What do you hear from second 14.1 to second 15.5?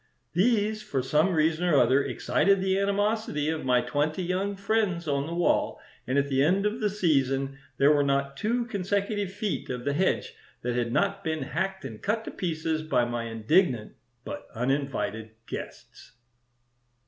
but uninvited